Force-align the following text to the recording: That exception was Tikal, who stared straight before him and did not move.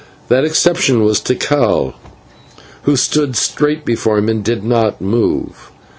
That 0.29 0.43
exception 0.45 1.03
was 1.05 1.19
Tikal, 1.21 1.93
who 2.85 2.95
stared 2.95 3.35
straight 3.35 3.85
before 3.85 4.17
him 4.17 4.29
and 4.29 4.43
did 4.43 4.63
not 4.63 4.99
move. 4.99 5.69